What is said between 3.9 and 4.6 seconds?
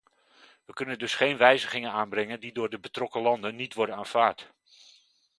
aanvaard.